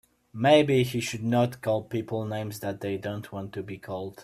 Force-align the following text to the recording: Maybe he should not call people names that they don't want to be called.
Maybe 0.33 0.81
he 0.83 0.99
should 0.99 1.21
not 1.23 1.61
call 1.61 1.83
people 1.83 2.25
names 2.25 2.59
that 2.61 2.81
they 2.81 2.97
don't 2.97 3.31
want 3.31 3.53
to 3.53 3.61
be 3.61 3.77
called. 3.77 4.19